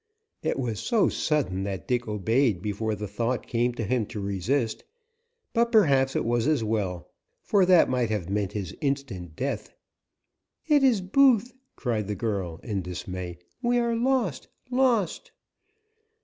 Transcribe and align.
It 0.41 0.57
was 0.57 0.79
so 0.79 1.09
sudden 1.09 1.61
that 1.65 1.87
Dick 1.87 2.07
obeyed 2.07 2.59
before 2.59 2.95
the 2.95 3.07
thought 3.07 3.45
came 3.45 3.71
to 3.75 3.83
him 3.83 4.07
to 4.07 4.19
resist, 4.19 4.83
but 5.53 5.71
perhaps 5.71 6.15
it 6.15 6.25
was 6.25 6.47
as 6.47 6.63
well, 6.63 7.11
for 7.43 7.67
that 7.67 7.87
might 7.87 8.09
have 8.09 8.27
meant 8.27 8.53
his 8.53 8.75
instant 8.81 9.35
death. 9.35 9.75
"It 10.65 10.81
is 10.83 11.01
Booth!" 11.01 11.53
cried 11.75 12.07
the 12.07 12.15
girl 12.15 12.59
in 12.63 12.81
dismay. 12.81 13.37
"We 13.61 13.77
are 13.77 13.95
lost 13.95 14.47
lost!" 14.71 15.29